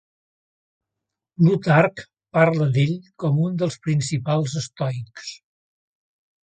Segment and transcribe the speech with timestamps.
[1.41, 2.03] Plutarc
[2.39, 5.33] parla d'ell com un dels principals estoics.